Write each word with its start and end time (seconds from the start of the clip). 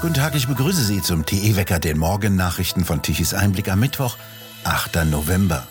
Guten 0.00 0.14
Tag, 0.14 0.34
ich 0.34 0.48
begrüße 0.48 0.82
Sie 0.82 1.02
zum 1.02 1.26
TE-Wecker, 1.26 1.78
den 1.78 1.98
Morgennachrichten 1.98 2.86
von 2.86 3.02
Tichys 3.02 3.34
Einblick 3.34 3.70
am 3.70 3.80
Mittwoch, 3.80 4.16
8. 4.64 5.04
November. 5.04 5.68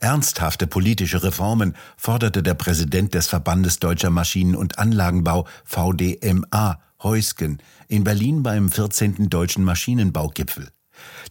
Ernsthafte 0.00 0.66
politische 0.66 1.22
Reformen 1.22 1.76
forderte 1.96 2.42
der 2.42 2.54
Präsident 2.54 3.14
des 3.14 3.28
Verbandes 3.28 3.78
Deutscher 3.78 4.10
Maschinen- 4.10 4.56
und 4.56 4.80
Anlagenbau 4.80 5.46
VDMA 5.64 6.80
Heusken 7.00 7.58
in 7.86 8.02
Berlin 8.02 8.42
beim 8.42 8.72
14. 8.72 9.30
Deutschen 9.30 9.62
Maschinenbaugipfel. 9.62 10.70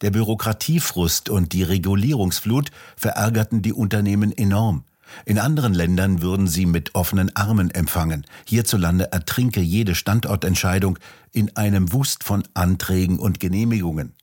Der 0.01 0.11
Bürokratiefrust 0.11 1.29
und 1.29 1.51
die 1.51 1.63
Regulierungsflut 1.63 2.71
verärgerten 2.95 3.61
die 3.61 3.73
Unternehmen 3.73 4.31
enorm. 4.31 4.85
In 5.25 5.39
anderen 5.39 5.73
Ländern 5.73 6.21
würden 6.21 6.48
sie 6.48 6.66
mit 6.66 6.96
offenen 6.96 7.36
Armen 7.36 7.71
empfangen. 7.71 8.25
Hierzulande 8.46 9.11
ertrinke 9.11 9.61
jede 9.61 9.96
Standortentscheidung 9.96 11.00
in 11.32 11.56
einem 11.56 11.93
Wust 11.93 12.24
von 12.24 12.43
Anträgen 12.54 13.19
und 13.19 13.39
Genehmigungen. 13.39 14.14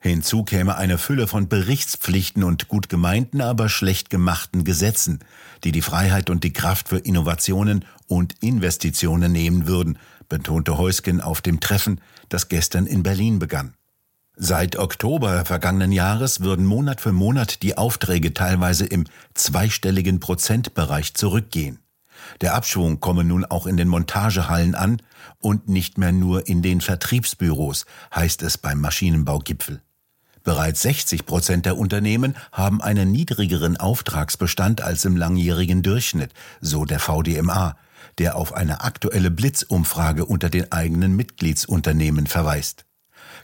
Hinzu 0.00 0.44
käme 0.44 0.76
eine 0.76 0.96
Fülle 0.96 1.26
von 1.26 1.48
Berichtspflichten 1.48 2.44
und 2.44 2.68
gut 2.68 2.88
gemeinten, 2.88 3.40
aber 3.40 3.68
schlecht 3.68 4.10
gemachten 4.10 4.62
Gesetzen, 4.62 5.18
die 5.64 5.72
die 5.72 5.82
Freiheit 5.82 6.30
und 6.30 6.44
die 6.44 6.52
Kraft 6.52 6.88
für 6.88 6.98
Innovationen 6.98 7.84
und 8.06 8.34
Investitionen 8.40 9.32
nehmen 9.32 9.66
würden, 9.66 9.98
betonte 10.28 10.78
Heusken 10.78 11.20
auf 11.20 11.40
dem 11.40 11.58
Treffen, 11.58 12.00
das 12.28 12.48
gestern 12.48 12.86
in 12.86 13.02
Berlin 13.02 13.40
begann. 13.40 13.74
Seit 14.40 14.76
Oktober 14.76 15.44
vergangenen 15.44 15.90
Jahres 15.90 16.38
würden 16.42 16.64
Monat 16.64 17.00
für 17.00 17.10
Monat 17.10 17.60
die 17.64 17.76
Aufträge 17.76 18.34
teilweise 18.34 18.86
im 18.86 19.02
zweistelligen 19.34 20.20
Prozentbereich 20.20 21.14
zurückgehen. 21.14 21.80
Der 22.40 22.54
Abschwung 22.54 23.00
komme 23.00 23.24
nun 23.24 23.44
auch 23.44 23.66
in 23.66 23.76
den 23.76 23.88
Montagehallen 23.88 24.76
an 24.76 25.02
und 25.40 25.68
nicht 25.68 25.98
mehr 25.98 26.12
nur 26.12 26.46
in 26.46 26.62
den 26.62 26.80
Vertriebsbüros, 26.80 27.84
heißt 28.14 28.42
es 28.42 28.58
beim 28.58 28.80
Maschinenbaugipfel. 28.80 29.82
Bereits 30.44 30.82
60 30.82 31.26
Prozent 31.26 31.66
der 31.66 31.76
Unternehmen 31.76 32.36
haben 32.52 32.80
einen 32.80 33.10
niedrigeren 33.10 33.76
Auftragsbestand 33.76 34.82
als 34.82 35.04
im 35.04 35.16
langjährigen 35.16 35.82
Durchschnitt, 35.82 36.32
so 36.60 36.84
der 36.84 37.00
VDMA, 37.00 37.76
der 38.18 38.36
auf 38.36 38.54
eine 38.54 38.82
aktuelle 38.82 39.32
Blitzumfrage 39.32 40.24
unter 40.24 40.48
den 40.48 40.70
eigenen 40.70 41.16
Mitgliedsunternehmen 41.16 42.28
verweist. 42.28 42.84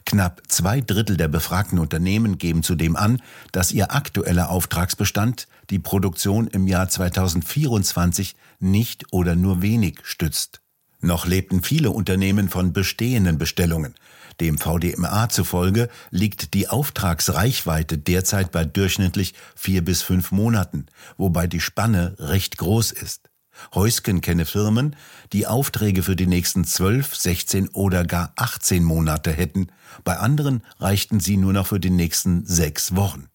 Knapp 0.05 0.43
zwei 0.47 0.81
Drittel 0.81 1.17
der 1.17 1.27
befragten 1.27 1.79
Unternehmen 1.79 2.37
geben 2.37 2.61
zudem 2.61 2.95
an, 2.95 3.21
dass 3.51 3.71
ihr 3.71 3.93
aktueller 3.93 4.49
Auftragsbestand 4.49 5.47
die 5.71 5.79
Produktion 5.79 6.47
im 6.47 6.67
Jahr 6.67 6.87
2024 6.87 8.35
nicht 8.59 9.11
oder 9.11 9.35
nur 9.35 9.61
wenig 9.63 9.99
stützt. 10.03 10.61
Noch 11.01 11.25
lebten 11.25 11.63
viele 11.63 11.91
Unternehmen 11.91 12.49
von 12.49 12.71
bestehenden 12.71 13.37
Bestellungen. 13.37 13.95
Dem 14.39 14.57
VDMA 14.57 15.29
zufolge 15.29 15.89
liegt 16.11 16.53
die 16.53 16.67
Auftragsreichweite 16.67 17.97
derzeit 17.97 18.51
bei 18.51 18.65
durchschnittlich 18.65 19.33
vier 19.55 19.83
bis 19.83 20.01
fünf 20.01 20.31
Monaten, 20.31 20.87
wobei 21.17 21.47
die 21.47 21.61
Spanne 21.61 22.15
recht 22.19 22.57
groß 22.57 22.91
ist. 22.91 23.29
Heusken 23.73 24.21
kenne 24.21 24.45
Firmen, 24.45 24.95
die 25.33 25.47
Aufträge 25.47 26.03
für 26.03 26.15
die 26.15 26.27
nächsten 26.27 26.65
12, 26.65 27.15
16 27.15 27.69
oder 27.69 28.05
gar 28.05 28.33
18 28.35 28.83
Monate 28.83 29.31
hätten, 29.31 29.67
bei 30.03 30.17
anderen 30.17 30.63
reichten 30.79 31.19
sie 31.19 31.37
nur 31.37 31.53
noch 31.53 31.67
für 31.67 31.79
die 31.79 31.89
nächsten 31.89 32.45
sechs 32.45 32.95
Wochen. 32.95 33.29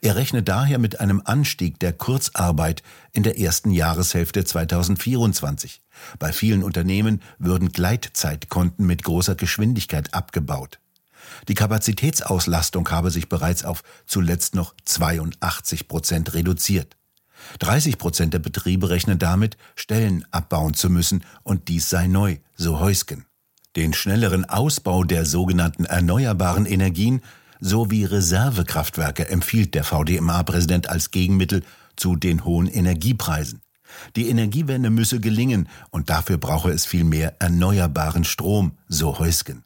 Er 0.00 0.16
rechnet 0.16 0.48
daher 0.48 0.78
mit 0.78 1.00
einem 1.00 1.22
Anstieg 1.24 1.78
der 1.80 1.92
Kurzarbeit 1.92 2.82
in 3.12 3.22
der 3.22 3.38
ersten 3.38 3.70
Jahreshälfte 3.70 4.44
2024. 4.44 5.80
Bei 6.18 6.32
vielen 6.32 6.62
Unternehmen 6.62 7.22
würden 7.38 7.70
Gleitzeitkonten 7.70 8.86
mit 8.86 9.02
großer 9.02 9.34
Geschwindigkeit 9.34 10.14
abgebaut. 10.14 10.78
Die 11.48 11.54
Kapazitätsauslastung 11.54 12.88
habe 12.90 13.10
sich 13.10 13.28
bereits 13.28 13.64
auf 13.64 13.82
zuletzt 14.06 14.54
noch 14.54 14.74
82 14.84 15.88
Prozent 15.88 16.34
reduziert. 16.34 16.96
30 17.58 17.98
Prozent 17.98 18.34
der 18.34 18.38
Betriebe 18.38 18.90
rechnen 18.90 19.18
damit, 19.18 19.56
Stellen 19.76 20.24
abbauen 20.30 20.74
zu 20.74 20.90
müssen, 20.90 21.24
und 21.42 21.68
dies 21.68 21.88
sei 21.88 22.06
neu, 22.06 22.38
so 22.56 22.80
Heusken. 22.80 23.26
Den 23.76 23.94
schnelleren 23.94 24.44
Ausbau 24.44 25.04
der 25.04 25.24
sogenannten 25.24 25.84
erneuerbaren 25.84 26.66
Energien 26.66 27.22
sowie 27.60 28.04
Reservekraftwerke 28.04 29.28
empfiehlt 29.28 29.74
der 29.74 29.84
VDMA-Präsident 29.84 30.90
als 30.90 31.10
Gegenmittel 31.10 31.62
zu 31.96 32.16
den 32.16 32.44
hohen 32.44 32.66
Energiepreisen. 32.66 33.62
Die 34.16 34.28
Energiewende 34.28 34.90
müsse 34.90 35.20
gelingen 35.20 35.68
und 35.90 36.10
dafür 36.10 36.38
brauche 36.38 36.70
es 36.70 36.86
viel 36.86 37.04
mehr 37.04 37.36
erneuerbaren 37.40 38.24
Strom, 38.24 38.78
so 38.88 39.18
Heusken. 39.18 39.64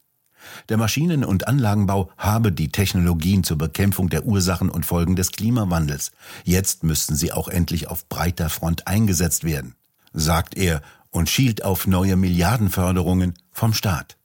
Der 0.68 0.76
Maschinen- 0.76 1.24
und 1.24 1.48
Anlagenbau 1.48 2.10
habe 2.16 2.52
die 2.52 2.68
Technologien 2.68 3.44
zur 3.44 3.58
Bekämpfung 3.58 4.08
der 4.08 4.26
Ursachen 4.26 4.70
und 4.70 4.86
Folgen 4.86 5.16
des 5.16 5.32
Klimawandels. 5.32 6.12
Jetzt 6.44 6.84
müssten 6.84 7.14
sie 7.14 7.32
auch 7.32 7.48
endlich 7.48 7.88
auf 7.88 8.08
breiter 8.08 8.50
Front 8.50 8.86
eingesetzt 8.86 9.44
werden, 9.44 9.74
sagt 10.12 10.56
er 10.56 10.82
und 11.10 11.28
schielt 11.30 11.64
auf 11.64 11.86
neue 11.86 12.16
Milliardenförderungen 12.16 13.34
vom 13.52 13.72
Staat. 13.72 14.16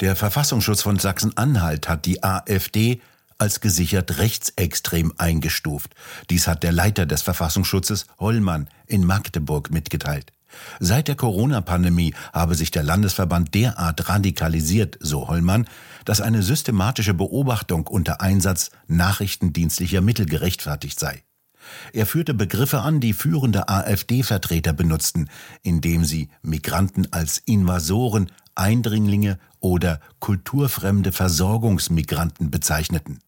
Der 0.00 0.14
Verfassungsschutz 0.14 0.82
von 0.82 0.98
Sachsen-Anhalt 0.98 1.88
hat 1.88 2.04
die 2.04 2.22
AfD 2.22 3.00
als 3.38 3.60
gesichert 3.60 4.18
rechtsextrem 4.18 5.12
eingestuft. 5.16 5.94
Dies 6.30 6.46
hat 6.46 6.62
der 6.62 6.72
Leiter 6.72 7.06
des 7.06 7.22
Verfassungsschutzes 7.22 8.06
Hollmann 8.18 8.68
in 8.86 9.04
Magdeburg 9.04 9.70
mitgeteilt. 9.70 10.32
Seit 10.80 11.08
der 11.08 11.14
Corona-Pandemie 11.14 12.14
habe 12.32 12.54
sich 12.54 12.70
der 12.70 12.82
Landesverband 12.82 13.54
derart 13.54 14.08
radikalisiert, 14.08 14.98
so 15.00 15.28
Hollmann, 15.28 15.66
dass 16.04 16.20
eine 16.20 16.42
systematische 16.42 17.14
Beobachtung 17.14 17.86
unter 17.86 18.20
Einsatz 18.20 18.70
nachrichtendienstlicher 18.86 20.00
Mittel 20.00 20.26
gerechtfertigt 20.26 21.00
sei. 21.00 21.22
Er 21.92 22.06
führte 22.06 22.34
Begriffe 22.34 22.80
an, 22.80 23.00
die 23.00 23.12
führende 23.12 23.68
AfD-Vertreter 23.68 24.72
benutzten, 24.72 25.28
indem 25.62 26.04
sie 26.04 26.28
Migranten 26.42 27.12
als 27.12 27.38
Invasoren, 27.38 28.30
Eindringlinge 28.54 29.38
oder 29.60 30.00
kulturfremde 30.20 31.12
Versorgungsmigranten 31.12 32.50
bezeichneten. 32.50 33.18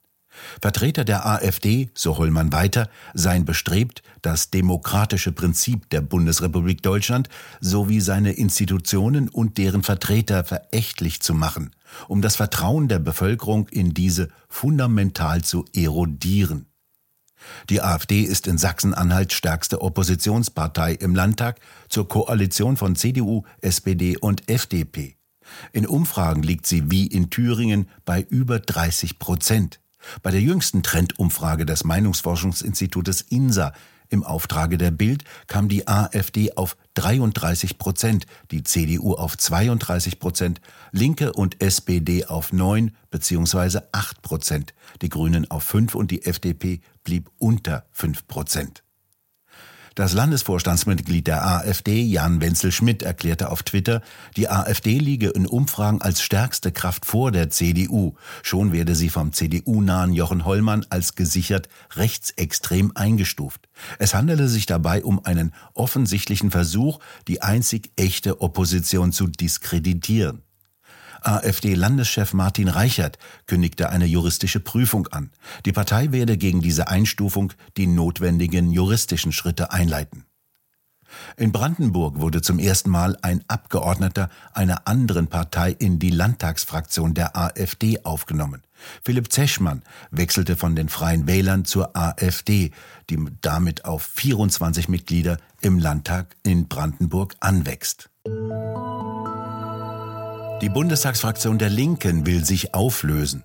Vertreter 0.60 1.04
der 1.04 1.26
AfD, 1.26 1.90
so 1.94 2.18
Hollmann 2.18 2.52
weiter, 2.52 2.88
seien 3.14 3.44
bestrebt, 3.44 4.02
das 4.22 4.50
demokratische 4.50 5.32
Prinzip 5.32 5.88
der 5.90 6.00
Bundesrepublik 6.00 6.82
Deutschland 6.82 7.28
sowie 7.60 8.00
seine 8.00 8.32
Institutionen 8.32 9.28
und 9.28 9.58
deren 9.58 9.82
Vertreter 9.82 10.44
verächtlich 10.44 11.20
zu 11.20 11.34
machen, 11.34 11.70
um 12.08 12.22
das 12.22 12.36
Vertrauen 12.36 12.88
der 12.88 12.98
Bevölkerung 12.98 13.68
in 13.68 13.94
diese 13.94 14.28
fundamental 14.48 15.42
zu 15.42 15.64
erodieren. 15.74 16.66
Die 17.70 17.80
AfD 17.80 18.22
ist 18.22 18.46
in 18.46 18.58
Sachsen-Anhalt 18.58 19.32
stärkste 19.32 19.80
Oppositionspartei 19.80 20.94
im 20.94 21.14
Landtag 21.14 21.60
zur 21.88 22.08
Koalition 22.08 22.76
von 22.76 22.96
CDU, 22.96 23.44
SPD 23.60 24.16
und 24.16 24.48
FDP. 24.48 25.16
In 25.72 25.86
Umfragen 25.86 26.42
liegt 26.42 26.66
sie 26.66 26.90
wie 26.90 27.06
in 27.06 27.30
Thüringen 27.30 27.88
bei 28.04 28.22
über 28.22 28.58
30 28.58 29.18
Prozent. 29.18 29.80
Bei 30.22 30.30
der 30.30 30.40
jüngsten 30.40 30.82
Trendumfrage 30.82 31.66
des 31.66 31.84
Meinungsforschungsinstitutes 31.84 33.22
INSA 33.22 33.72
im 34.10 34.24
Auftrage 34.24 34.78
der 34.78 34.90
Bild 34.90 35.24
kam 35.46 35.68
die 35.68 35.86
AfD 35.86 36.52
auf 36.56 36.76
33 36.94 37.78
Prozent, 37.78 38.26
die 38.50 38.62
CDU 38.62 39.14
auf 39.14 39.36
32 39.36 40.18
Prozent, 40.18 40.60
Linke 40.92 41.32
und 41.32 41.60
SPD 41.62 42.24
auf 42.24 42.52
9 42.52 42.96
bzw. 43.10 43.80
8 43.92 44.22
Prozent, 44.22 44.74
die 45.02 45.10
Grünen 45.10 45.50
auf 45.50 45.62
5 45.64 45.94
und 45.94 46.10
die 46.10 46.24
FDP 46.24 46.80
blieb 47.04 47.30
unter 47.38 47.86
5 47.92 48.26
Prozent. 48.26 48.82
Das 49.98 50.12
Landesvorstandsmitglied 50.12 51.26
der 51.26 51.44
AfD, 51.44 52.02
Jan 52.02 52.40
Wenzel-Schmidt, 52.40 53.02
erklärte 53.02 53.50
auf 53.50 53.64
Twitter, 53.64 54.00
die 54.36 54.48
AfD 54.48 54.96
liege 54.96 55.30
in 55.30 55.44
Umfragen 55.44 56.00
als 56.00 56.22
stärkste 56.22 56.70
Kraft 56.70 57.04
vor 57.04 57.32
der 57.32 57.50
CDU. 57.50 58.14
Schon 58.44 58.70
werde 58.70 58.94
sie 58.94 59.08
vom 59.08 59.32
CDU-nahen 59.32 60.12
Jochen 60.12 60.44
Hollmann 60.44 60.86
als 60.88 61.16
gesichert 61.16 61.68
rechtsextrem 61.96 62.92
eingestuft. 62.94 63.68
Es 63.98 64.14
handele 64.14 64.46
sich 64.46 64.66
dabei 64.66 65.02
um 65.02 65.24
einen 65.24 65.52
offensichtlichen 65.74 66.52
Versuch, 66.52 67.00
die 67.26 67.42
einzig 67.42 67.90
echte 67.96 68.40
Opposition 68.40 69.10
zu 69.10 69.26
diskreditieren. 69.26 70.44
AfD-Landeschef 71.22 72.32
Martin 72.32 72.68
Reichert 72.68 73.18
kündigte 73.46 73.90
eine 73.90 74.06
juristische 74.06 74.60
Prüfung 74.60 75.06
an. 75.08 75.30
Die 75.64 75.72
Partei 75.72 76.12
werde 76.12 76.36
gegen 76.36 76.60
diese 76.60 76.88
Einstufung 76.88 77.52
die 77.76 77.86
notwendigen 77.86 78.70
juristischen 78.70 79.32
Schritte 79.32 79.72
einleiten. 79.72 80.24
In 81.36 81.52
Brandenburg 81.52 82.20
wurde 82.20 82.42
zum 82.42 82.58
ersten 82.58 82.90
Mal 82.90 83.16
ein 83.22 83.42
Abgeordneter 83.48 84.28
einer 84.52 84.86
anderen 84.86 85.28
Partei 85.28 85.70
in 85.70 85.98
die 85.98 86.10
Landtagsfraktion 86.10 87.14
der 87.14 87.36
AfD 87.36 88.04
aufgenommen. 88.04 88.62
Philipp 89.02 89.32
Zeschmann 89.32 89.82
wechselte 90.10 90.56
von 90.56 90.76
den 90.76 90.88
Freien 90.88 91.26
Wählern 91.26 91.64
zur 91.64 91.96
AfD, 91.96 92.70
die 93.10 93.18
damit 93.40 93.84
auf 93.84 94.02
24 94.02 94.88
Mitglieder 94.88 95.38
im 95.60 95.78
Landtag 95.78 96.36
in 96.42 96.68
Brandenburg 96.68 97.34
anwächst. 97.40 98.10
Die 100.60 100.68
Bundestagsfraktion 100.68 101.58
der 101.58 101.70
Linken 101.70 102.26
will 102.26 102.44
sich 102.44 102.74
auflösen. 102.74 103.44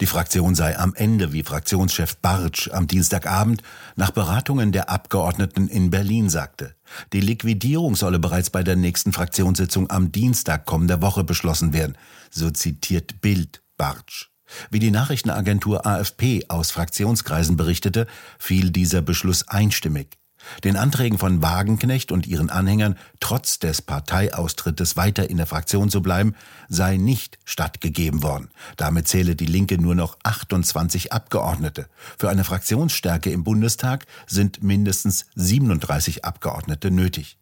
Die 0.00 0.06
Fraktion 0.06 0.54
sei 0.54 0.78
am 0.78 0.94
Ende, 0.94 1.32
wie 1.32 1.42
Fraktionschef 1.42 2.16
Bartsch 2.18 2.70
am 2.70 2.86
Dienstagabend 2.86 3.64
nach 3.96 4.12
Beratungen 4.12 4.70
der 4.70 4.88
Abgeordneten 4.88 5.66
in 5.66 5.90
Berlin 5.90 6.30
sagte. 6.30 6.76
Die 7.12 7.20
Liquidierung 7.20 7.96
solle 7.96 8.20
bereits 8.20 8.50
bei 8.50 8.62
der 8.62 8.76
nächsten 8.76 9.12
Fraktionssitzung 9.12 9.90
am 9.90 10.12
Dienstag 10.12 10.64
kommender 10.64 11.02
Woche 11.02 11.24
beschlossen 11.24 11.72
werden, 11.72 11.98
so 12.30 12.48
zitiert 12.48 13.20
Bild 13.20 13.64
Bartsch. 13.76 14.28
Wie 14.70 14.78
die 14.78 14.92
Nachrichtenagentur 14.92 15.84
AFP 15.84 16.44
aus 16.46 16.70
Fraktionskreisen 16.70 17.56
berichtete, 17.56 18.06
fiel 18.38 18.70
dieser 18.70 19.02
Beschluss 19.02 19.48
einstimmig. 19.48 20.16
Den 20.64 20.76
Anträgen 20.76 21.18
von 21.18 21.42
Wagenknecht 21.42 22.12
und 22.12 22.26
ihren 22.26 22.50
Anhängern, 22.50 22.96
trotz 23.20 23.58
des 23.58 23.82
Parteiaustrittes 23.82 24.96
weiter 24.96 25.28
in 25.28 25.36
der 25.36 25.46
Fraktion 25.46 25.90
zu 25.90 26.02
bleiben, 26.02 26.34
sei 26.68 26.96
nicht 26.96 27.38
stattgegeben 27.44 28.22
worden. 28.22 28.50
Damit 28.76 29.08
zähle 29.08 29.36
die 29.36 29.46
Linke 29.46 29.80
nur 29.80 29.94
noch 29.94 30.18
28 30.22 31.12
Abgeordnete. 31.12 31.88
Für 32.18 32.30
eine 32.30 32.44
Fraktionsstärke 32.44 33.30
im 33.30 33.44
Bundestag 33.44 34.06
sind 34.26 34.62
mindestens 34.62 35.26
37 35.34 36.24
Abgeordnete 36.24 36.90
nötig. 36.90 37.38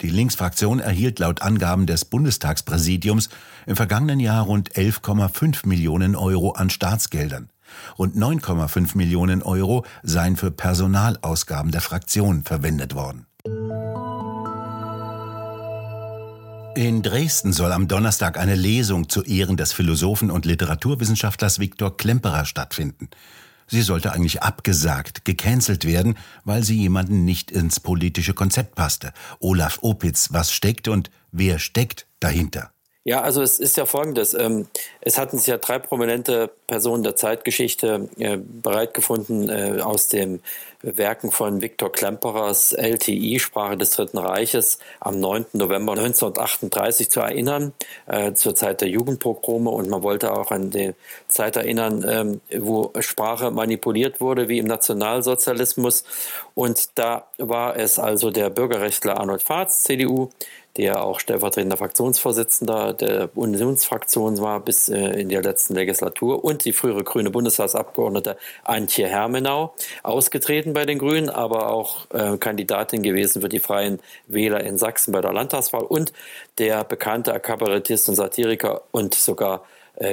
Die 0.00 0.08
Linksfraktion 0.08 0.80
erhielt 0.80 1.18
laut 1.18 1.42
Angaben 1.42 1.86
des 1.86 2.06
Bundestagspräsidiums 2.06 3.28
im 3.66 3.76
vergangenen 3.76 4.18
Jahr 4.18 4.44
rund 4.44 4.72
11,5 4.72 5.66
Millionen 5.68 6.16
Euro 6.16 6.52
an 6.52 6.70
Staatsgeldern. 6.70 7.49
Rund 7.98 8.16
9,5 8.16 8.96
Millionen 8.96 9.42
Euro 9.42 9.84
seien 10.02 10.36
für 10.36 10.50
Personalausgaben 10.50 11.72
der 11.72 11.80
Fraktion 11.80 12.42
verwendet 12.42 12.94
worden. 12.94 13.26
In 16.76 17.02
Dresden 17.02 17.52
soll 17.52 17.72
am 17.72 17.88
Donnerstag 17.88 18.38
eine 18.38 18.54
Lesung 18.54 19.08
zu 19.08 19.22
Ehren 19.24 19.56
des 19.56 19.72
Philosophen 19.72 20.30
und 20.30 20.46
Literaturwissenschaftlers 20.46 21.58
Viktor 21.58 21.96
Klemperer 21.96 22.44
stattfinden. 22.44 23.10
Sie 23.66 23.82
sollte 23.82 24.12
eigentlich 24.12 24.42
abgesagt, 24.42 25.24
gecancelt 25.24 25.84
werden, 25.84 26.16
weil 26.44 26.64
sie 26.64 26.76
jemanden 26.76 27.24
nicht 27.24 27.50
ins 27.50 27.80
politische 27.80 28.34
Konzept 28.34 28.74
passte. 28.74 29.12
Olaf 29.40 29.78
Opitz, 29.82 30.28
was 30.32 30.52
steckt 30.52 30.88
und 30.88 31.10
wer 31.32 31.58
steckt 31.58 32.06
dahinter? 32.18 32.72
Ja, 33.10 33.22
also 33.22 33.42
es 33.42 33.58
ist 33.58 33.76
ja 33.76 33.86
folgendes. 33.86 34.34
Ähm, 34.34 34.68
es 35.00 35.18
hatten 35.18 35.36
sich 35.36 35.48
ja 35.48 35.58
drei 35.58 35.80
prominente 35.80 36.48
Personen 36.68 37.02
der 37.02 37.16
Zeitgeschichte 37.16 38.08
äh, 38.20 38.36
bereit 38.36 38.94
gefunden, 38.94 39.48
äh, 39.48 39.80
aus 39.80 40.06
den 40.06 40.40
Werken 40.82 41.32
von 41.32 41.60
Viktor 41.60 41.90
Klemperers 41.90 42.72
LTI, 42.72 43.40
Sprache 43.40 43.76
des 43.76 43.90
Dritten 43.90 44.16
Reiches, 44.16 44.78
am 45.00 45.18
9. 45.18 45.46
November 45.54 45.92
1938 45.94 47.10
zu 47.10 47.18
erinnern, 47.18 47.72
äh, 48.06 48.32
zur 48.34 48.54
Zeit 48.54 48.80
der 48.80 48.88
Jugendpogrome. 48.88 49.70
Und 49.70 49.88
man 49.88 50.04
wollte 50.04 50.32
auch 50.32 50.52
an 50.52 50.70
die 50.70 50.94
Zeit 51.26 51.56
erinnern, 51.56 52.04
ähm, 52.08 52.40
wo 52.62 52.92
Sprache 53.00 53.50
manipuliert 53.50 54.20
wurde, 54.20 54.48
wie 54.48 54.58
im 54.58 54.66
Nationalsozialismus. 54.66 56.04
Und 56.54 56.90
da 56.94 57.26
war 57.38 57.76
es 57.76 57.98
also 57.98 58.30
der 58.30 58.50
Bürgerrechtler 58.50 59.18
Arnold 59.18 59.42
Fahrz, 59.42 59.82
CDU, 59.82 60.30
der 60.76 61.02
auch 61.02 61.20
stellvertretender 61.20 61.76
Fraktionsvorsitzender 61.76 62.94
der 62.94 63.30
Unionsfraktion 63.36 64.38
war 64.38 64.60
bis 64.60 64.88
äh, 64.88 65.20
in 65.20 65.28
der 65.28 65.42
letzten 65.42 65.74
Legislatur. 65.74 66.44
Und 66.44 66.64
die 66.64 66.72
frühere 66.72 67.02
grüne 67.02 67.30
Bundestagsabgeordnete 67.30 68.36
Antje 68.64 69.06
Hermenau, 69.08 69.74
ausgetreten 70.02 70.72
bei 70.72 70.86
den 70.86 70.98
Grünen, 70.98 71.28
aber 71.28 71.70
auch 71.70 72.06
äh, 72.10 72.36
Kandidatin 72.38 73.02
gewesen 73.02 73.42
für 73.42 73.48
die 73.48 73.58
Freien 73.58 74.00
Wähler 74.26 74.62
in 74.62 74.78
Sachsen 74.78 75.12
bei 75.12 75.20
der 75.20 75.32
Landtagswahl. 75.32 75.82
Und 75.82 76.12
der 76.58 76.84
bekannte 76.84 77.38
Kabarettist 77.40 78.08
und 78.08 78.14
Satiriker 78.14 78.82
und 78.92 79.14
sogar 79.14 79.64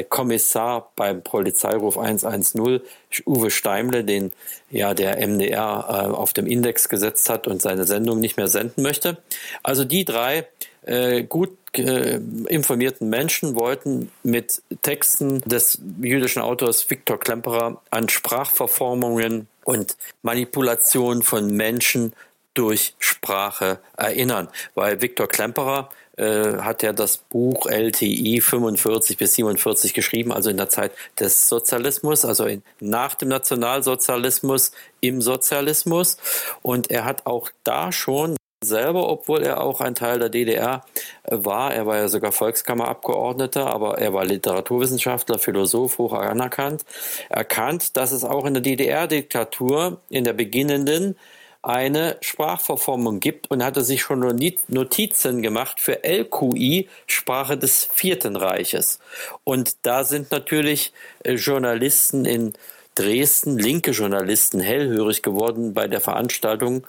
Kommissar 0.04 0.92
beim 0.96 1.22
Polizeiruf 1.22 1.98
110, 1.98 2.82
Uwe 3.26 3.52
Steimle, 3.52 4.04
den 4.04 4.34
ja 4.70 4.94
der 4.94 5.26
MDR 5.26 5.86
äh, 5.88 6.14
auf 6.14 6.34
dem 6.34 6.46
Index 6.46 6.90
gesetzt 6.90 7.30
hat 7.30 7.48
und 7.48 7.62
seine 7.62 7.86
Sendung 7.86 8.20
nicht 8.20 8.38
mehr 8.38 8.48
senden 8.48 8.84
möchte. 8.84 9.18
Also 9.64 9.86
die 9.86 10.04
drei 10.04 10.48
äh, 10.86 11.24
gut 11.24 11.58
äh, 11.78 12.20
informierten 12.48 13.10
Menschen 13.10 13.56
wollten 13.56 14.12
mit 14.24 14.62
Texten 14.82 15.42
des 15.42 15.80
jüdischen 16.02 16.42
Autors 16.42 16.90
Viktor 16.90 17.20
Klemperer 17.20 17.82
an 17.90 18.10
Sprachverformungen 18.10 19.48
und 19.64 19.96
Manipulation 20.22 21.24
von 21.24 21.52
Menschen 21.52 22.14
durch 22.54 22.96
Sprache 23.00 23.80
erinnern, 23.96 24.50
weil 24.74 25.02
Viktor 25.02 25.28
Klemperer 25.28 25.90
äh, 26.18 26.58
hat 26.58 26.84
er 26.84 26.94
das 26.94 27.18
Buch 27.18 27.68
LTI 27.68 28.42
45 28.42 29.18
bis 29.18 29.36
47 29.36 29.94
geschrieben, 29.94 30.32
also 30.32 30.50
in 30.50 30.58
der 30.58 30.70
Zeit 30.70 30.92
des 31.20 31.48
Sozialismus, 31.48 32.26
also 32.26 32.46
in, 32.46 32.64
nach 32.80 33.16
dem 33.16 33.30
Nationalsozialismus 33.30 34.72
im 35.00 35.22
Sozialismus. 35.22 36.18
Und 36.62 36.92
er 36.92 37.06
hat 37.06 37.26
auch 37.26 37.50
da 37.64 37.92
schon 37.92 38.36
selber, 38.64 39.08
obwohl 39.08 39.44
er 39.44 39.62
auch 39.62 39.82
ein 39.82 39.94
Teil 39.94 40.20
der 40.20 40.30
DDR 40.30 40.84
war. 41.24 41.74
Er 41.74 41.86
war 41.86 41.98
ja 41.98 42.08
sogar 42.08 42.32
Volkskammerabgeordneter, 42.32 43.68
aber 43.68 44.00
er 44.00 44.14
war 44.14 44.26
Literaturwissenschaftler, 44.26 45.38
Philosoph, 45.38 46.00
hoch 46.00 46.14
anerkannt. 46.14 46.84
Erkannt, 47.30 47.96
dass 47.98 48.12
es 48.12 48.24
auch 48.24 48.46
in 48.46 48.56
der 48.56 48.64
DDR-Diktatur, 48.64 50.02
in 50.10 50.24
der 50.24 50.34
beginnenden, 50.34 51.16
eine 51.62 52.18
Sprachverformung 52.22 53.20
gibt 53.20 53.50
und 53.52 53.64
hatte 53.64 53.84
sich 53.84 54.02
schon 54.02 54.20
Notizen 54.68 55.42
gemacht 55.42 55.80
für 55.80 56.04
LQI, 56.04 56.88
Sprache 57.06 57.58
des 57.58 57.90
Vierten 57.94 58.36
Reiches. 58.36 59.00
Und 59.44 59.76
da 59.82 60.04
sind 60.04 60.32
natürlich 60.32 60.94
äh, 61.24 61.34
Journalisten 61.34 62.26
in 62.26 62.54
Dresden, 62.96 63.60
linke 63.60 63.92
Journalisten, 63.92 64.60
hellhörig 64.60 65.22
geworden 65.22 65.74
bei 65.74 65.88
der 65.88 66.02
Veranstaltung. 66.02 66.86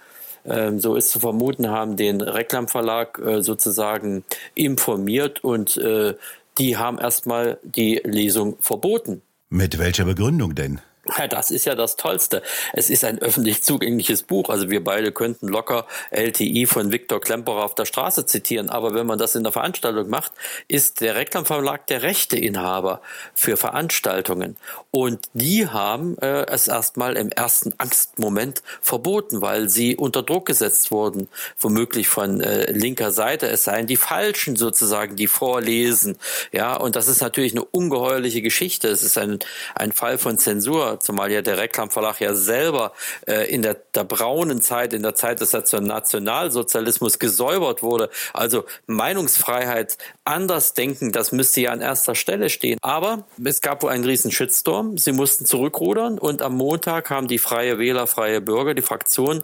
Ähm, 0.47 0.81
so 0.81 0.95
ist 0.95 1.11
zu 1.11 1.21
vermuten, 1.21 1.69
haben 1.69 1.97
den 1.97 2.21
Reklamverlag 2.21 3.19
äh, 3.19 3.43
sozusagen 3.43 4.25
informiert 4.55 5.45
und 5.45 5.77
äh, 5.77 6.15
die 6.59 6.77
haben 6.77 6.99
erstmal 6.99 7.59
die 7.63 8.01
Lesung 8.05 8.57
verboten. 8.61 9.23
Mit 9.51 9.79
welcher 9.79 10.05
Begründung 10.05 10.55
denn? 10.55 10.81
Ja, 11.17 11.27
das 11.27 11.51
ist 11.51 11.65
ja 11.65 11.75
das 11.75 11.97
Tollste. 11.97 12.43
Es 12.73 12.91
ist 12.91 13.05
ein 13.05 13.19
öffentlich 13.21 13.63
zugängliches 13.63 14.23
Buch. 14.23 14.51
Also 14.51 14.71
wir 14.71 14.85
beide 14.85 15.13
könnten 15.13 15.49
locker 15.49 15.87
LTI 16.11 16.67
von 16.67 16.93
Viktor 16.93 17.21
Klemperer 17.21 17.65
auf 17.65 17.75
der 17.75 17.87
Straße 17.87 18.27
zitieren. 18.27 18.69
Aber 18.69 18.95
wenn 18.95 19.07
man 19.07 19.19
das 19.19 19.35
in 19.35 19.43
der 19.43 19.53
Veranstaltung 19.53 20.09
macht, 20.11 20.33
ist 20.67 21.01
der 21.01 21.17
Reklamverlag 21.17 21.87
der 21.87 22.03
Rechteinhaber 22.03 23.01
für 23.35 23.57
Veranstaltungen. 23.57 24.57
Und 24.91 25.29
die 25.33 25.67
haben 25.67 26.19
äh, 26.19 26.47
es 26.47 26.69
erstmal 26.69 27.17
im 27.17 27.31
ersten 27.31 27.75
Angstmoment 27.79 28.63
verboten, 28.81 29.41
weil 29.41 29.69
sie 29.69 29.97
unter 29.97 30.23
Druck 30.23 30.47
gesetzt 30.47 30.91
wurden, 30.91 31.29
womöglich 31.59 32.09
von 32.09 32.41
äh, 32.41 32.71
linker 32.73 33.13
Seite. 33.13 33.49
Es 33.49 33.65
seien 33.65 33.87
die 33.87 33.97
Falschen 33.97 34.57
sozusagen, 34.57 35.17
die 35.17 35.27
vorlesen. 35.27 36.19
Ja, 36.53 36.77
und 36.77 36.97
das 36.97 37.09
ist 37.09 37.21
natürlich 37.23 37.53
eine 37.53 37.65
ungeheuerliche 37.65 38.43
Geschichte. 38.43 38.89
Es 38.89 39.03
ist 39.03 39.17
ein, 39.17 39.39
ein 39.75 39.93
Fall 39.93 40.19
von 40.19 40.39
Zensur 40.39 40.98
zumal 41.01 41.31
ja 41.31 41.43
der 41.43 41.59
Reklamverlag 41.59 42.21
ja 42.21 42.35
selber 42.35 42.93
äh, 43.27 43.53
in 43.53 43.63
der, 43.63 43.77
der 43.95 44.05
braunen 44.05 44.61
Zeit, 44.61 44.93
in 44.93 45.03
der 45.03 45.15
Zeit 45.15 45.41
des 45.41 45.53
Nationalsozialismus 45.53 47.19
gesäubert 47.19 47.83
wurde. 47.83 48.11
Also 48.33 48.65
Meinungsfreiheit, 48.87 49.99
anders 50.25 50.75
denken, 50.75 51.13
das 51.13 51.33
müsste 51.33 51.61
ja 51.63 51.73
an 51.73 51.81
erster 51.81 52.15
Stelle 52.15 52.51
stehen. 52.51 52.79
Aber 52.83 53.25
es 53.45 53.61
gab 53.61 53.83
wohl 53.83 53.91
einen 53.91 54.05
riesen 54.05 54.31
Shitstorm. 54.31 54.99
Sie 54.99 55.13
mussten 55.13 55.47
zurückrudern 55.47 56.19
und 56.19 56.43
am 56.43 56.55
Montag 56.55 57.11
haben 57.11 57.29
die 57.29 57.39
Freie 57.39 57.79
Wähler, 57.79 58.07
Freie 58.07 58.41
Bürger, 58.41 58.75
die 58.75 58.83
Fraktion 58.83 59.43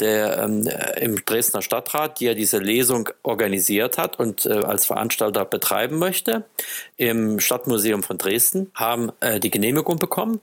der 0.00 0.38
ähm, 0.38 0.68
im 1.00 1.24
Dresdner 1.24 1.62
Stadtrat, 1.62 2.20
die 2.20 2.26
ja 2.26 2.34
diese 2.34 2.58
Lesung 2.58 3.08
organisiert 3.22 3.98
hat 3.98 4.18
und 4.18 4.46
äh, 4.46 4.52
als 4.52 4.86
Veranstalter 4.86 5.44
betreiben 5.44 5.98
möchte, 5.98 6.44
im 6.96 7.40
Stadtmuseum 7.40 8.02
von 8.02 8.18
Dresden, 8.18 8.70
haben 8.74 9.12
äh, 9.20 9.40
die 9.40 9.50
Genehmigung 9.50 9.98
bekommen. 9.98 10.40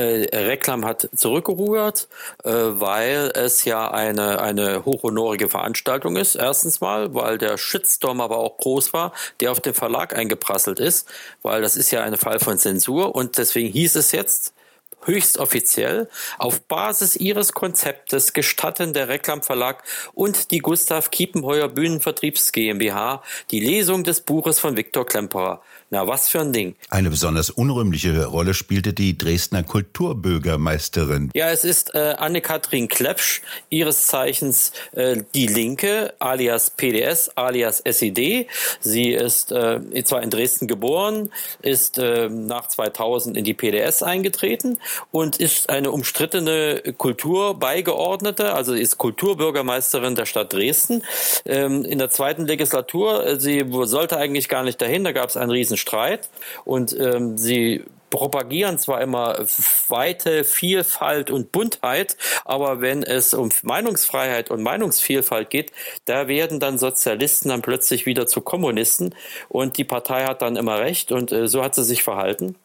Äh, 0.00 0.36
Reklam 0.36 0.84
hat 0.86 1.08
zurückgerudert, 1.14 2.08
äh, 2.44 2.50
weil 2.52 3.32
es 3.34 3.64
ja 3.64 3.90
eine, 3.90 4.40
eine 4.40 4.84
hochhonorige 4.86 5.48
Veranstaltung 5.48 6.16
ist. 6.16 6.36
Erstens 6.36 6.80
mal, 6.80 7.14
weil 7.14 7.36
der 7.36 7.58
Shitstorm 7.58 8.20
aber 8.20 8.38
auch 8.38 8.56
groß 8.56 8.92
war, 8.92 9.12
der 9.40 9.52
auf 9.52 9.60
den 9.60 9.74
Verlag 9.74 10.16
eingeprasselt 10.16 10.80
ist, 10.80 11.08
weil 11.42 11.60
das 11.60 11.76
ist 11.76 11.90
ja 11.90 12.02
ein 12.02 12.16
Fall 12.16 12.40
von 12.40 12.58
Zensur 12.58 13.14
und 13.14 13.36
deswegen 13.36 13.70
hieß 13.70 13.96
es 13.96 14.12
jetzt, 14.12 14.54
höchst 15.04 15.38
offiziell. 15.38 16.08
Auf 16.38 16.60
Basis 16.62 17.16
ihres 17.16 17.52
Konzeptes 17.52 18.32
gestatten 18.32 18.92
der 18.92 19.08
Reklamverlag 19.08 19.82
und 20.14 20.50
die 20.50 20.58
Gustav 20.58 21.10
Kiepenheuer 21.10 21.68
Bühnenvertriebs 21.68 22.52
GmbH 22.52 23.22
die 23.50 23.60
Lesung 23.60 24.04
des 24.04 24.20
Buches 24.20 24.58
von 24.58 24.76
Viktor 24.76 25.06
Klemperer. 25.06 25.62
Na, 25.92 26.06
was 26.06 26.28
für 26.28 26.40
ein 26.40 26.52
Ding. 26.52 26.76
Eine 26.88 27.10
besonders 27.10 27.50
unrühmliche 27.50 28.26
Rolle 28.26 28.54
spielte 28.54 28.92
die 28.92 29.18
Dresdner 29.18 29.64
Kulturbürgermeisterin. 29.64 31.32
Ja, 31.34 31.50
es 31.50 31.64
ist 31.64 31.96
äh, 31.96 32.14
Anne-Kathrin 32.16 32.86
Klepsch, 32.86 33.42
ihres 33.70 34.06
Zeichens 34.06 34.70
äh, 34.92 35.24
die 35.34 35.48
Linke, 35.48 36.14
alias 36.20 36.70
PDS, 36.70 37.30
alias 37.34 37.80
SED. 37.80 38.46
Sie 38.78 39.10
ist 39.10 39.50
äh, 39.50 39.80
zwar 40.04 40.22
in 40.22 40.30
Dresden 40.30 40.68
geboren, 40.68 41.32
ist 41.60 41.98
äh, 41.98 42.28
nach 42.28 42.68
2000 42.68 43.36
in 43.36 43.44
die 43.44 43.54
PDS 43.54 44.04
eingetreten 44.04 44.78
und 45.10 45.38
ist 45.38 45.70
eine 45.70 45.90
umstrittene 45.90 46.94
Kulturbeigeordnete, 46.98 48.54
also 48.54 48.74
ist 48.74 48.96
Kulturbürgermeisterin 48.98 50.14
der 50.14 50.26
Stadt 50.26 50.52
Dresden. 50.52 51.02
Ähm, 51.46 51.84
in 51.84 51.98
der 51.98 52.10
zweiten 52.10 52.46
Legislatur, 52.46 53.26
äh, 53.26 53.40
sie 53.40 53.66
sollte 53.82 54.18
eigentlich 54.18 54.48
gar 54.48 54.62
nicht 54.62 54.80
dahin, 54.80 55.02
da 55.02 55.10
gab 55.10 55.30
es 55.30 55.36
einen 55.36 55.50
riesen 55.50 55.79
Streit. 55.80 56.28
Und 56.64 56.96
ähm, 56.98 57.36
sie 57.36 57.84
propagieren 58.10 58.78
zwar 58.78 59.00
immer 59.00 59.38
Weite, 59.88 60.44
Vielfalt 60.44 61.30
und 61.30 61.52
Buntheit, 61.52 62.16
aber 62.44 62.80
wenn 62.80 63.02
es 63.02 63.32
um 63.32 63.50
Meinungsfreiheit 63.62 64.50
und 64.50 64.62
Meinungsvielfalt 64.62 65.48
geht, 65.48 65.72
da 66.04 66.28
werden 66.28 66.60
dann 66.60 66.78
Sozialisten 66.78 67.48
dann 67.48 67.62
plötzlich 67.62 68.06
wieder 68.06 68.26
zu 68.26 68.40
Kommunisten. 68.40 69.14
Und 69.48 69.78
die 69.78 69.84
Partei 69.84 70.24
hat 70.24 70.42
dann 70.42 70.56
immer 70.56 70.80
recht. 70.80 71.12
Und 71.12 71.32
äh, 71.32 71.48
so 71.48 71.62
hat 71.62 71.74
sie 71.74 71.84
sich 71.84 72.02
verhalten. 72.02 72.56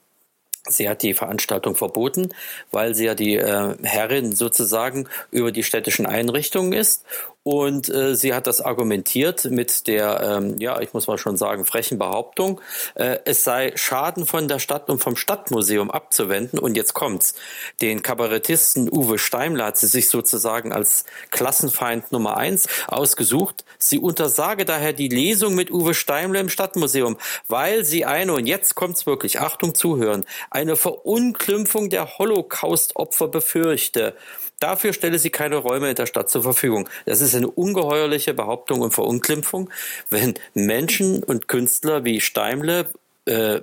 Sie 0.68 0.90
hat 0.90 1.04
die 1.04 1.14
Veranstaltung 1.14 1.76
verboten, 1.76 2.30
weil 2.72 2.96
sie 2.96 3.06
ja 3.06 3.14
die 3.14 3.36
äh, 3.36 3.76
Herrin 3.84 4.36
sozusagen 4.36 5.08
über 5.30 5.52
die 5.52 5.62
städtischen 5.62 6.08
Einrichtungen 6.08 6.74
ist 6.74 7.06
und 7.48 7.90
äh, 7.90 8.16
sie 8.16 8.34
hat 8.34 8.48
das 8.48 8.60
argumentiert 8.60 9.46
mit 9.46 9.86
der, 9.86 10.20
ähm, 10.20 10.58
ja, 10.58 10.82
ich 10.82 10.96
muss 10.96 11.06
mal 11.06 11.20
schon 11.20 11.38
sagen, 11.38 11.64
frechen 11.64 12.00
Behauptung, 12.00 12.60
äh, 12.96 13.20
es 13.25 13.44
sei 13.44 13.72
Schaden 13.75 14.25
von 14.25 14.48
der 14.48 14.58
Stadt 14.58 14.90
und 14.90 14.98
vom 14.98 15.16
Stadtmuseum 15.16 15.92
abzuwenden. 15.92 16.58
Und 16.58 16.75
jetzt 16.75 16.96
kommt's. 16.96 17.36
Den 17.84 18.02
Kabarettisten 18.02 18.92
Uwe 18.92 19.20
Steimler 19.20 19.66
hat 19.66 19.78
sie 19.78 19.86
sich 19.86 20.08
sozusagen 20.08 20.74
als 20.74 21.06
Klassenfeind 21.30 22.12
Nummer 22.12 22.38
eins 22.38 22.68
ausgesucht. 22.88 23.64
Sie 23.78 24.00
untersage 24.00 24.66
daher 24.66 24.94
die 24.94 25.10
Lesung 25.10 25.54
mit 25.54 25.70
Uwe 25.70 25.94
Steimler 25.94 26.40
im 26.40 26.50
Stadtmuseum, 26.50 27.16
weil 27.48 27.86
sie 27.86 28.06
eine, 28.06 28.34
und 28.34 28.48
jetzt 28.48 28.74
kommt's 28.74 29.06
wirklich, 29.06 29.40
Achtung 29.40 29.75
zuhören, 29.75 30.25
eine 30.50 30.75
Verunglimpfung 30.75 31.92
der 31.92 32.18
Holocaust-Opfer 32.18 33.28
befürchte. 33.28 34.16
Dafür 34.60 34.94
stelle 34.94 35.20
sie 35.20 35.30
keine 35.30 35.58
Räume 35.58 35.90
in 35.90 35.96
der 35.96 36.06
Stadt 36.06 36.30
zur 36.30 36.44
Verfügung. 36.44 36.88
Das 37.06 37.22
ist 37.22 37.36
eine 37.36 37.50
ungeheuerliche 37.50 38.34
Behauptung 38.34 38.82
und 38.82 38.92
Verunglimpfung, 38.92 39.70
wenn 40.10 40.36
Menschen 40.54 41.24
und 41.24 41.48
Künstler 41.48 42.06
wie 42.06 42.22
Steimle, 42.22 42.90
äh, 43.26 43.62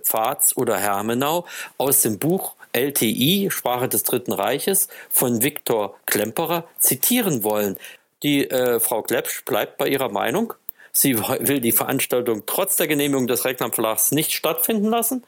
oder 0.57 0.77
Hermenau 0.77 1.47
aus 1.79 2.03
dem 2.03 2.19
Buch 2.19 2.55
LTI, 2.73 3.49
Sprache 3.51 3.89
des 3.89 4.03
Dritten 4.03 4.33
Reiches, 4.33 4.89
von 5.11 5.43
Viktor 5.43 5.97
Klemperer 6.07 6.65
zitieren 6.79 7.45
wollen. 7.45 7.77
Die 8.23 8.49
äh, 8.51 8.81
Frau 8.81 9.03
Klepsch 9.03 9.45
bleibt 9.45 9.79
bei 9.79 9.89
ihrer 9.89 10.09
Meinung. 10.09 10.55
Sie 10.93 11.19
will 11.19 11.61
die 11.61 11.73
Veranstaltung 11.73 12.43
trotz 12.47 12.77
der 12.77 12.87
Genehmigung 12.87 13.27
des 13.27 13.45
Reklamverlags 13.45 14.13
nicht 14.13 14.33
stattfinden 14.33 14.89
lassen. 14.89 15.25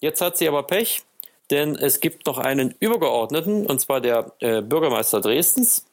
Jetzt 0.00 0.20
hat 0.20 0.36
sie 0.38 0.48
aber 0.48 0.62
Pech 0.62 1.02
denn 1.50 1.76
es 1.76 2.00
gibt 2.00 2.26
noch 2.26 2.38
einen 2.38 2.74
Übergeordneten, 2.80 3.66
und 3.66 3.80
zwar 3.80 4.00
der 4.00 4.32
äh, 4.40 4.62
Bürgermeister 4.62 5.20
Dresdens. 5.20 5.84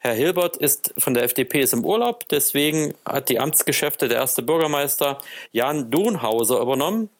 Herr 0.00 0.14
Hilbert 0.14 0.56
ist 0.56 0.94
von 0.96 1.14
der 1.14 1.24
FDP 1.24 1.60
ist 1.60 1.72
im 1.72 1.84
Urlaub, 1.84 2.28
deswegen 2.28 2.94
hat 3.04 3.28
die 3.28 3.40
Amtsgeschäfte 3.40 4.06
der 4.08 4.18
erste 4.18 4.42
Bürgermeister 4.42 5.18
Jan 5.50 5.90
Donhauser 5.90 6.60
übernommen. 6.60 7.10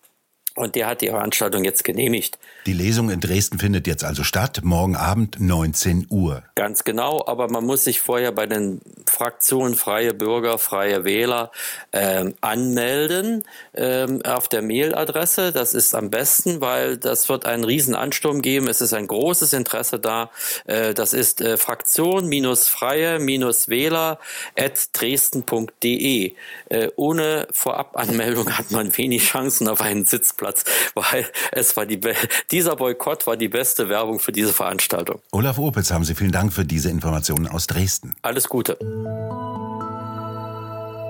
Und 0.55 0.75
der 0.75 0.89
hat 0.89 1.03
die 1.03 1.09
Veranstaltung 1.09 1.63
jetzt 1.65 1.85
genehmigt. 1.85 2.37
Die 2.67 2.73
Lesung 2.73 3.11
in 3.11 3.21
Dresden 3.21 3.61
findet 3.61 3.87
jetzt 3.87 4.03
also 4.03 4.25
statt, 4.25 4.61
morgen 4.65 4.97
Abend 4.97 5.39
19 5.39 6.09
Uhr. 6.11 6.43
Ganz 6.57 6.83
genau, 6.83 7.25
aber 7.27 7.49
man 7.49 7.65
muss 7.65 7.85
sich 7.85 8.01
vorher 8.01 8.33
bei 8.33 8.47
den 8.47 8.81
Fraktionen 9.19 9.75
Freie 9.75 10.15
Bürger, 10.15 10.57
Freie 10.59 11.05
Wähler 11.05 11.51
ähm, 11.93 12.35
anmelden 12.41 13.45
ähm, 13.75 14.23
auf 14.25 14.49
der 14.49 14.63
Mailadresse. 14.63 15.53
Das 15.53 15.75
ist 15.75 15.95
am 15.95 16.11
besten, 16.11 16.61
weil 16.61 16.97
das 16.97 17.29
wird 17.29 17.47
einen 17.47 17.63
riesen 17.65 17.95
Ansturm 17.95 18.43
geben. 18.43 18.67
Es 18.69 18.81
ist 18.81 18.95
ein 18.95 19.07
großes 19.07 19.53
Interesse 19.53 20.01
da. 20.01 20.31
Äh, 20.67 20.95
das 20.95 21.13
ist 21.13 21.41
äh, 21.41 21.57
Fraktion-Freie-Wähler 21.57 24.19
at 24.59 24.89
dresden.de. 24.93 26.35
Äh, 26.69 26.89
ohne 26.97 27.47
Vorabanmeldung 27.53 28.51
hat 28.59 28.71
man 28.71 28.97
wenig 28.97 29.25
Chancen 29.25 29.67
auf 29.69 29.81
einen 29.81 30.05
Sitzplatz. 30.05 30.49
Platz, 30.49 30.65
weil 30.95 31.27
es 31.53 31.77
war 31.77 31.85
die, 31.85 32.01
dieser 32.51 32.77
Boykott 32.77 33.27
war 33.27 33.37
die 33.37 33.49
beste 33.49 33.89
Werbung 33.89 34.19
für 34.19 34.33
diese 34.33 34.53
Veranstaltung. 34.53 35.21
Olaf 35.33 35.59
Opitz, 35.59 35.91
haben 35.91 36.05
Sie 36.05 36.15
vielen 36.15 36.33
Dank 36.33 36.53
für 36.53 36.65
diese 36.65 36.91
Informationen 36.91 37.49
aus 37.49 37.67
Dresden. 37.67 38.15
Alles 38.23 38.49
Gute. 38.49 38.79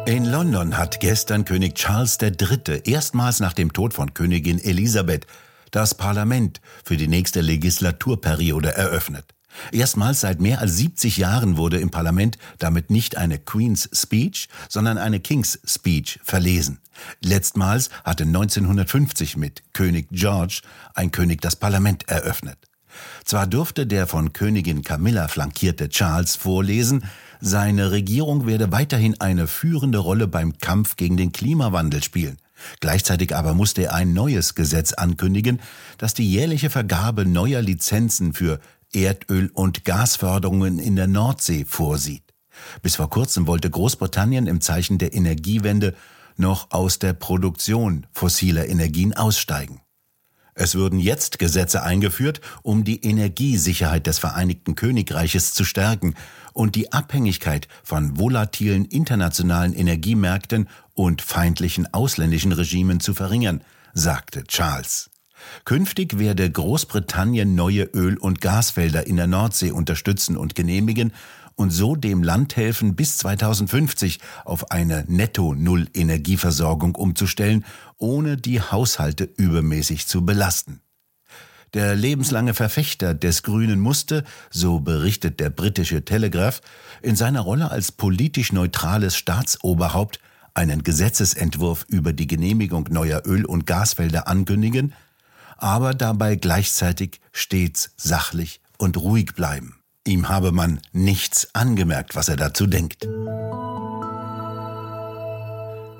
In 0.06 0.24
London 0.24 0.78
hat 0.78 1.00
gestern 1.00 1.44
König 1.44 1.74
Charles 1.74 2.16
III. 2.22 2.80
erstmals 2.84 3.40
nach 3.40 3.52
dem 3.52 3.74
Tod 3.74 3.92
von 3.92 4.14
Königin 4.14 4.58
Elisabeth 4.58 5.26
das 5.70 5.94
Parlament 5.94 6.62
für 6.82 6.96
die 6.96 7.08
nächste 7.08 7.42
Legislaturperiode 7.42 8.74
eröffnet. 8.74 9.34
Erstmals 9.72 10.20
seit 10.20 10.40
mehr 10.40 10.60
als 10.60 10.76
70 10.76 11.16
Jahren 11.16 11.56
wurde 11.56 11.78
im 11.78 11.90
Parlament 11.90 12.38
damit 12.58 12.90
nicht 12.90 13.16
eine 13.16 13.38
Queen's 13.38 13.88
Speech, 13.92 14.48
sondern 14.68 14.98
eine 14.98 15.20
King's 15.20 15.58
Speech 15.64 16.20
verlesen. 16.22 16.80
Letztmals 17.22 17.90
hatte 18.04 18.24
1950 18.24 19.36
mit 19.36 19.62
König 19.72 20.08
George 20.10 20.62
ein 20.94 21.10
König 21.10 21.40
das 21.40 21.56
Parlament 21.56 22.08
eröffnet. 22.08 22.67
Zwar 23.24 23.46
durfte 23.46 23.86
der 23.86 24.06
von 24.06 24.32
Königin 24.32 24.82
Camilla 24.82 25.28
flankierte 25.28 25.88
Charles 25.88 26.36
vorlesen, 26.36 27.04
seine 27.40 27.92
Regierung 27.92 28.46
werde 28.46 28.72
weiterhin 28.72 29.20
eine 29.20 29.46
führende 29.46 29.98
Rolle 29.98 30.26
beim 30.26 30.58
Kampf 30.58 30.96
gegen 30.96 31.16
den 31.16 31.30
Klimawandel 31.30 32.02
spielen. 32.02 32.38
Gleichzeitig 32.80 33.36
aber 33.36 33.54
musste 33.54 33.84
er 33.84 33.94
ein 33.94 34.12
neues 34.12 34.56
Gesetz 34.56 34.92
ankündigen, 34.92 35.60
das 35.98 36.14
die 36.14 36.28
jährliche 36.28 36.70
Vergabe 36.70 37.24
neuer 37.24 37.62
Lizenzen 37.62 38.32
für 38.32 38.58
Erdöl- 38.92 39.50
und 39.52 39.84
Gasförderungen 39.84 40.78
in 40.78 40.96
der 40.96 41.06
Nordsee 41.06 41.64
vorsieht. 41.64 42.24
Bis 42.82 42.96
vor 42.96 43.10
kurzem 43.10 43.46
wollte 43.46 43.70
Großbritannien 43.70 44.46
im 44.46 44.60
Zeichen 44.60 44.98
der 44.98 45.14
Energiewende 45.14 45.94
noch 46.36 46.70
aus 46.70 46.98
der 46.98 47.12
Produktion 47.12 48.06
fossiler 48.12 48.66
Energien 48.68 49.12
aussteigen. 49.12 49.80
Es 50.60 50.74
würden 50.74 50.98
jetzt 50.98 51.38
Gesetze 51.38 51.84
eingeführt, 51.84 52.40
um 52.62 52.82
die 52.82 53.04
Energiesicherheit 53.04 54.08
des 54.08 54.18
Vereinigten 54.18 54.74
Königreiches 54.74 55.54
zu 55.54 55.64
stärken 55.64 56.14
und 56.52 56.74
die 56.74 56.92
Abhängigkeit 56.92 57.68
von 57.84 58.18
volatilen 58.18 58.84
internationalen 58.84 59.72
Energiemärkten 59.72 60.68
und 60.94 61.22
feindlichen 61.22 61.94
ausländischen 61.94 62.50
Regimen 62.50 62.98
zu 62.98 63.14
verringern, 63.14 63.62
sagte 63.94 64.42
Charles. 64.48 65.10
Künftig 65.64 66.18
werde 66.18 66.50
Großbritannien 66.50 67.54
neue 67.54 67.84
Öl- 67.84 68.18
und 68.18 68.40
Gasfelder 68.40 69.06
in 69.06 69.14
der 69.14 69.28
Nordsee 69.28 69.70
unterstützen 69.70 70.36
und 70.36 70.56
genehmigen 70.56 71.12
und 71.58 71.70
so 71.70 71.96
dem 71.96 72.22
Land 72.22 72.56
helfen, 72.56 72.94
bis 72.94 73.18
2050 73.18 74.20
auf 74.44 74.70
eine 74.70 75.04
Netto-Null-Energieversorgung 75.08 76.94
umzustellen, 76.94 77.64
ohne 77.96 78.36
die 78.36 78.60
Haushalte 78.60 79.24
übermäßig 79.24 80.06
zu 80.06 80.24
belasten. 80.24 80.80
Der 81.74 81.96
lebenslange 81.96 82.54
Verfechter 82.54 83.12
des 83.12 83.42
Grünen 83.42 83.80
musste, 83.80 84.24
so 84.50 84.80
berichtet 84.80 85.40
der 85.40 85.50
britische 85.50 86.04
Telegraph, 86.04 86.62
in 87.02 87.16
seiner 87.16 87.40
Rolle 87.40 87.70
als 87.70 87.90
politisch 87.92 88.52
neutrales 88.52 89.16
Staatsoberhaupt 89.16 90.20
einen 90.54 90.82
Gesetzesentwurf 90.82 91.84
über 91.88 92.12
die 92.12 92.28
Genehmigung 92.28 92.88
neuer 92.90 93.22
Öl- 93.26 93.44
und 93.44 93.66
Gasfelder 93.66 94.28
ankündigen, 94.28 94.94
aber 95.56 95.92
dabei 95.92 96.36
gleichzeitig 96.36 97.20
stets 97.32 97.90
sachlich 97.96 98.60
und 98.78 98.96
ruhig 98.96 99.34
bleiben. 99.34 99.77
Ihm 100.08 100.30
habe 100.30 100.52
man 100.52 100.80
nichts 100.92 101.54
angemerkt, 101.54 102.16
was 102.16 102.30
er 102.30 102.36
dazu 102.36 102.66
denkt. 102.66 103.06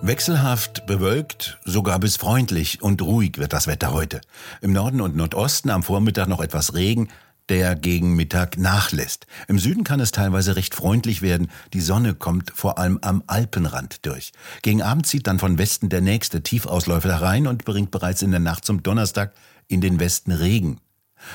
Wechselhaft, 0.01 0.87
bewölkt, 0.87 1.59
sogar 1.67 1.99
bis 1.99 2.17
freundlich 2.17 2.81
und 2.81 3.03
ruhig 3.03 3.37
wird 3.37 3.53
das 3.53 3.67
Wetter 3.67 3.93
heute. 3.93 4.23
Im 4.63 4.73
Norden 4.73 5.03
und 5.03 5.15
Nordosten 5.15 5.69
am 5.69 5.83
Vormittag 5.83 6.27
noch 6.27 6.41
etwas 6.41 6.73
Regen, 6.73 7.09
der 7.51 7.75
gegen 7.75 8.17
Mittag 8.17 8.57
nachlässt. 8.57 9.27
Im 9.47 9.59
Süden 9.59 9.85
kann 9.85 10.01
es 10.01 10.11
teilweise 10.11 10.57
recht 10.57 10.75
freundlich 10.75 11.21
werden. 11.21 11.51
Die 11.75 11.83
Sonne 11.83 12.15
kommt 12.15 12.51
vor 12.55 12.79
allem 12.79 12.99
am 13.03 13.23
Alpenrand 13.27 14.07
durch. 14.07 14.33
Gegen 14.63 14.81
Abend 14.81 15.07
zieht 15.07 15.27
dann 15.27 15.39
von 15.39 15.59
Westen 15.59 15.91
der 15.91 16.01
nächste 16.01 16.43
Tiefausläufer 16.43 17.11
herein 17.11 17.47
und 17.47 17.67
bringt 17.67 17.91
bereits 17.91 18.23
in 18.23 18.31
der 18.31 18.41
Nacht 18.41 18.65
zum 18.65 18.83
Donnerstag 18.83 19.35
in 19.67 19.83
den 19.83 20.01
Westen 20.01 20.33
Regen. 20.33 20.81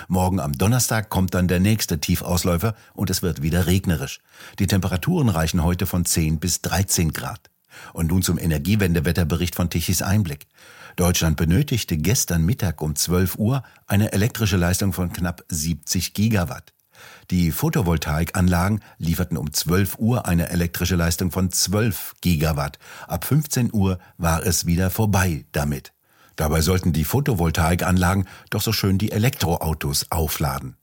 Morgen 0.08 0.40
am 0.40 0.54
Donnerstag 0.54 1.10
kommt 1.10 1.34
dann 1.34 1.48
der 1.48 1.60
nächste 1.60 2.00
Tiefausläufer 2.00 2.76
und 2.94 3.10
es 3.10 3.22
wird 3.22 3.42
wieder 3.42 3.68
regnerisch. 3.68 4.20
Die 4.60 4.68
Temperaturen 4.68 5.30
reichen 5.30 5.64
heute 5.64 5.86
von 5.86 6.06
10 6.06 6.40
bis 6.40 6.62
13 6.62 7.14
Grad. 7.14 7.50
Und 7.94 8.08
nun 8.08 8.22
zum 8.22 8.38
Energiewendewetterbericht 8.38 9.56
von 9.56 9.70
Tichys 9.70 10.02
Einblick. 10.02 10.48
Deutschland 10.96 11.38
benötigte 11.38 11.98
gestern 11.98 12.46
Mittag 12.46 12.82
um 12.82 12.96
12 12.96 13.36
Uhr 13.38 13.64
eine 13.88 14.12
elektrische 14.12 14.58
Leistung 14.58 14.94
von 14.94 15.12
knapp 15.12 15.44
70 15.50 16.14
Gigawatt. 16.14 16.74
Die 17.32 17.52
Photovoltaikanlagen 17.52 18.82
lieferten 18.98 19.38
um 19.38 19.52
12 19.52 19.98
Uhr 19.98 20.28
eine 20.28 20.50
elektrische 20.50 20.96
Leistung 20.96 21.32
von 21.32 21.52
12 21.52 22.16
Gigawatt. 22.22 22.80
Ab 23.08 23.26
15 23.26 23.74
Uhr 23.74 24.00
war 24.18 24.46
es 24.46 24.66
wieder 24.66 24.90
vorbei 24.90 25.46
damit. 25.52 25.93
Dabei 26.36 26.62
sollten 26.62 26.94
die 26.94 27.06
Photovoltaikanlagen 27.06 28.28
doch 28.50 28.62
so 28.62 28.72
schön 28.72 28.98
die 28.98 29.12
Elektroautos 29.12 30.12
aufladen. 30.12 30.78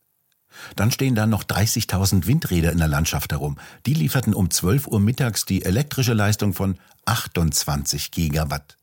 Dann 0.77 0.91
stehen 0.91 1.15
da 1.15 1.27
noch 1.27 1.45
30.000 1.45 2.27
Windräder 2.27 2.73
in 2.73 2.79
der 2.79 2.89
Landschaft 2.89 3.33
herum. 3.33 3.57
Die 3.87 3.95
lieferten 3.95 4.35
um 4.35 4.51
12 4.51 4.89
Uhr 4.89 5.01
mittags 5.01 5.45
die 5.45 5.65
elektrische 5.65 6.15
Leistung 6.15 6.55
von 6.55 6.79
28 7.07 8.11
Gigawatt. 8.11 8.77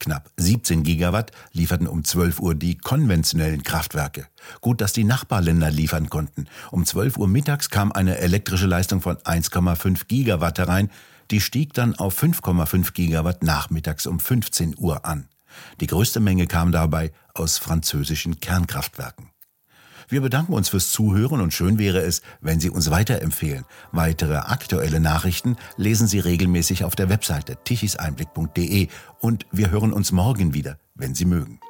Knapp 0.00 0.30
17 0.36 0.82
Gigawatt 0.82 1.32
lieferten 1.52 1.86
um 1.86 2.04
12 2.04 2.40
Uhr 2.40 2.54
die 2.54 2.76
konventionellen 2.76 3.62
Kraftwerke. 3.62 4.26
Gut, 4.60 4.80
dass 4.80 4.92
die 4.92 5.04
Nachbarländer 5.04 5.70
liefern 5.70 6.10
konnten. 6.10 6.46
Um 6.70 6.84
12 6.84 7.16
Uhr 7.16 7.28
mittags 7.28 7.70
kam 7.70 7.92
eine 7.92 8.18
elektrische 8.18 8.66
Leistung 8.66 9.00
von 9.00 9.16
1,5 9.18 10.06
Gigawatt 10.08 10.58
herein. 10.58 10.90
Die 11.30 11.40
stieg 11.40 11.74
dann 11.74 11.94
auf 11.94 12.20
5,5 12.20 12.92
Gigawatt 12.92 13.42
nachmittags 13.42 14.06
um 14.06 14.18
15 14.18 14.76
Uhr 14.78 15.04
an. 15.04 15.28
Die 15.80 15.86
größte 15.86 16.20
Menge 16.20 16.46
kam 16.46 16.72
dabei 16.72 17.12
aus 17.34 17.58
französischen 17.58 18.40
Kernkraftwerken. 18.40 19.30
Wir 20.10 20.22
bedanken 20.22 20.54
uns 20.54 20.70
fürs 20.70 20.90
Zuhören 20.90 21.42
und 21.42 21.52
schön 21.52 21.78
wäre 21.78 22.00
es, 22.00 22.22
wenn 22.40 22.60
Sie 22.60 22.70
uns 22.70 22.90
weiterempfehlen. 22.90 23.64
Weitere 23.92 24.36
aktuelle 24.36 25.00
Nachrichten 25.00 25.56
lesen 25.76 26.06
Sie 26.06 26.18
regelmäßig 26.18 26.84
auf 26.84 26.96
der 26.96 27.10
Webseite 27.10 27.58
tichiseinblick.de 27.62 28.88
und 29.20 29.46
wir 29.52 29.70
hören 29.70 29.92
uns 29.92 30.10
morgen 30.10 30.54
wieder, 30.54 30.78
wenn 30.94 31.14
Sie 31.14 31.26
mögen. 31.26 31.60